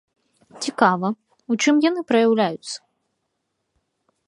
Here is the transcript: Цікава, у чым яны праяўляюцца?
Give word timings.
Цікава, 0.67 1.07
у 1.55 1.59
чым 1.65 1.75
яны 1.89 2.01
праяўляюцца? 2.13 2.75